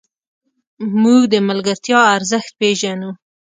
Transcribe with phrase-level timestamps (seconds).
[1.01, 3.11] موږ د ملګرتیا ارزښت پېژنو.